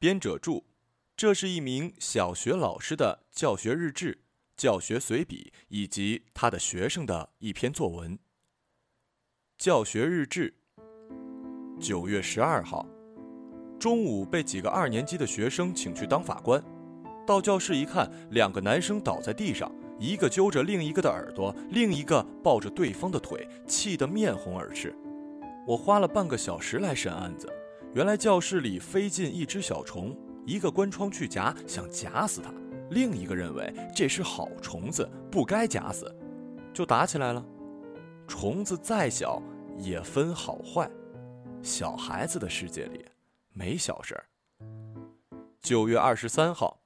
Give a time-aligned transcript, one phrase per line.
[0.00, 0.64] 编者注：
[1.16, 4.16] 这是一名小学老师的教学日志、
[4.56, 8.16] 教学随笔以及他的学生的一篇作文。
[9.56, 10.54] 教学日志。
[11.80, 12.86] 九月十二号，
[13.76, 16.62] 中午被几个二年级的学生请去当法官。
[17.26, 19.68] 到教室一看，两个男生倒在地上，
[19.98, 24.94] 一个揪着另一个的耳朵，另一个抱着对方的腿，气得面红耳赤。
[25.66, 27.52] 我花了半个小时来审案子。
[27.98, 30.16] 原来教室里飞进一只小虫，
[30.46, 32.48] 一个关窗去夹，想夹死它；
[32.90, 36.14] 另一个认为这是好虫子，不该夹死，
[36.72, 37.44] 就打起来了。
[38.28, 39.42] 虫子再小，
[39.78, 40.88] 也分好坏。
[41.60, 43.04] 小孩子的世界里，
[43.52, 44.24] 没小事儿。
[45.60, 46.80] 九月二十三号，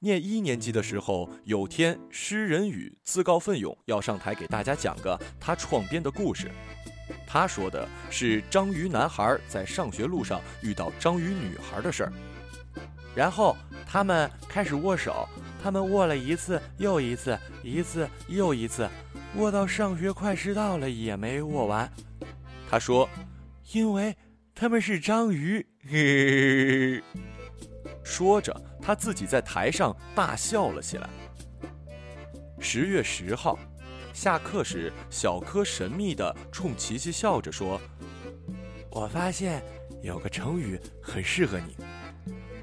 [0.00, 6.50] 念一年级的时候，有天诗人宇自告奋勇要上台给大家讲个他创编的故事。
[7.32, 12.12] 他说的是章鱼男孩在上学路上遇到章鱼女孩的事儿，
[13.14, 15.26] 然后他们开始握手，
[15.62, 18.86] 他们握了一次又一次，一次又一次，
[19.36, 21.90] 握到上学快迟到了也没握完。
[22.68, 23.08] 他说。
[23.72, 24.14] 因为
[24.54, 25.64] 他们是章鱼，
[28.04, 31.08] 说着，他自己在台上大笑了起来。
[32.60, 33.58] 十月十号，
[34.12, 37.80] 下课时，小柯神秘地冲琪琪笑着说
[38.90, 39.62] ：“我发现
[40.02, 41.76] 有个成语很适合你。”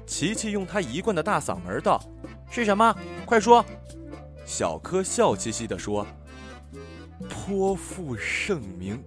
[0.06, 2.02] 琪琪用他一贯的大嗓门道
[2.50, 2.96] ：“是什么？
[3.26, 3.64] 快说！”
[4.46, 6.06] 小柯笑嘻嘻地说
[7.28, 9.02] ：“颇负盛名。”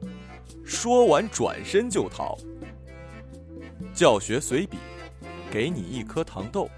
[0.64, 2.38] 说完，转身就逃。
[3.94, 4.78] 教学随笔：
[5.52, 6.70] 给你一颗糖豆。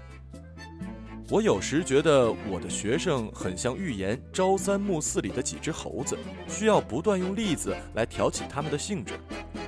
[1.28, 9.14] 我有时觉得我的学生很像寓言《朝三暮四》里的几只猴子，需要不断用例子来挑起他们的兴致，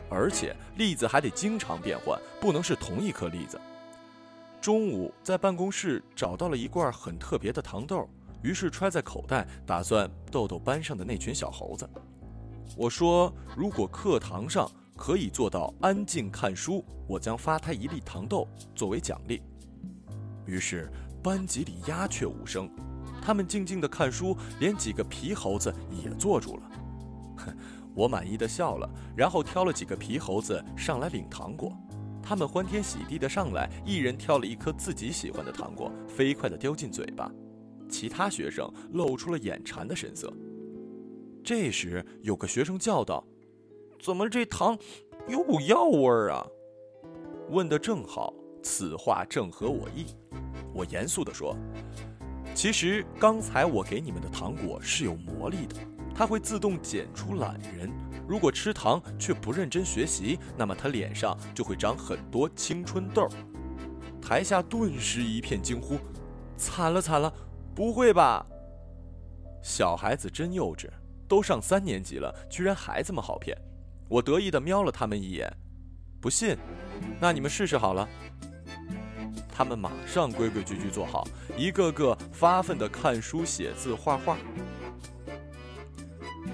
[0.09, 3.61] 而且例子还得经常变换，不能是同一颗栗子。
[4.61, 8.09] 中午在办公室找到了一罐很特别的糖豆，
[8.41, 11.89] 于是揣在口袋，打算逗逗班上的那群小猴子。
[12.77, 18.47] 我说：“如果课堂上可以做到安静看书，我将发他一粒糖豆
[18.77, 19.43] 作为奖励。”
[20.47, 20.91] 于是
[21.23, 22.71] 班级里鸦雀无声，
[23.21, 26.71] 他们静静地看书，连几个皮猴子也坐住了。
[27.37, 27.57] 哼，
[27.95, 31.73] 我满意的笑了，然后挑了几个皮猴子上来领糖果。
[32.23, 37.31] 他们欢天喜地的上来，一人挑了一颗自己喜欢的糖果，飞快地丢进嘴巴。
[37.89, 40.31] 其他学生露出了眼馋的神色。
[41.43, 43.25] 这时，有个学生叫道
[43.99, 44.79] ：“怎么这糖
[45.27, 46.47] 有股药味儿啊？”
[47.49, 50.05] 问的正好，此话正合我意。
[50.79, 51.57] 我严肃地说
[52.55, 55.75] ：“其实刚才我给你们的糖果是有魔力的，
[56.15, 57.91] 它会自动检出懒人。
[58.29, 63.29] 如果吃糖却不认真学习，那么他脸上就会长很多青春痘。”
[64.23, 65.99] 台下顿时一片惊呼
[66.57, 67.33] ：“惨了惨了！
[67.75, 68.47] 不会吧？
[69.61, 70.89] 小孩子真幼稚。”
[71.27, 73.55] 都上三年级了，居然还这么好骗！
[74.09, 75.47] 我得意地瞄了他们一眼，
[76.23, 76.57] 不信，
[77.21, 78.09] 那你们试试好了。
[79.59, 81.27] 他们马上规规矩矩坐好，
[81.57, 84.39] 一个个发奋地看书、写字、画画。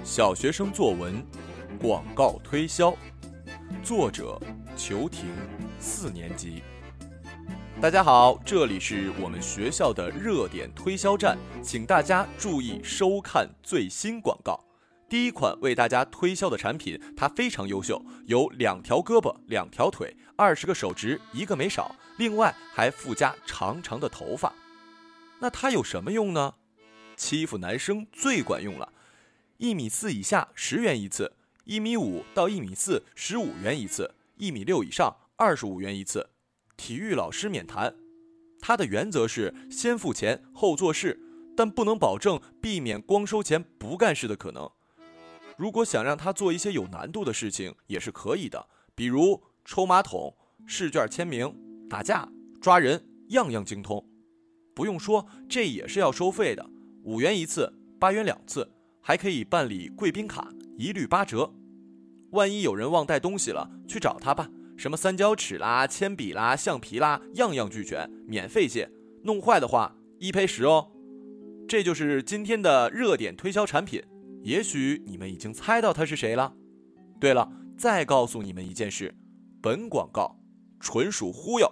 [0.03, 1.23] 小学生作文
[1.79, 2.97] 广告推销，
[3.83, 4.41] 作者
[4.75, 5.27] 裘婷，
[5.77, 6.63] 四年级。
[7.79, 14.64] 大家好，这里是我们学校的热点推销站，请大家注意收看最新广告。
[15.07, 24.53] 第一款为大家推销的产品，它非常优秀，有两条胳膊、两条腿、二十个手指，一个没少，另外还附加长长的头发。
[25.39, 26.55] 那它有什么用呢？
[27.15, 28.91] 欺负男生最管用了。
[29.57, 31.31] 一米四以下十元一次，
[31.65, 36.31] 一米五到一米四十五元一次，一米六以上二十五元一次。
[36.75, 37.95] 体育老师免谈。
[38.59, 41.21] 它的原则是先付钱后做事，
[41.55, 44.69] 但不能保证避免光收钱不干事的可能。
[45.57, 50.35] 如果想让他做一些有难度的事情，也是可以的，比如抽马桶、
[50.65, 51.55] 试卷签名、
[51.89, 52.29] 打架、
[52.61, 54.05] 抓人，样样精通。
[54.75, 56.69] 不用说，这也是要收费的，
[57.03, 58.69] 五元一次，八元两次，
[59.01, 61.53] 还可以办理贵宾卡，一律八折。
[62.31, 68.91] 万一有人忘带东西了，去找他吧，什么三角尺啦、铅笔啦、橡皮啦，样样俱全，免费借。
[69.23, 70.91] 弄坏的话，一赔十哦。
[71.67, 74.03] 这就是今天的热点推销产品。
[74.45, 76.53] 也许你们已经猜到他是谁了。
[77.19, 79.11] 对了，再告诉你们一件事，
[79.59, 80.39] 本广告
[80.79, 81.67] 纯属忽悠。